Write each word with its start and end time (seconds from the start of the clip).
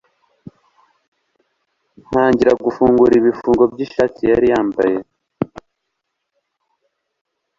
ntangira 2.07 2.53
gufungura 2.65 3.13
ibifungo 3.15 3.63
by'ishati 3.71 4.21
yari 4.31 4.47
yambaye 4.53 4.97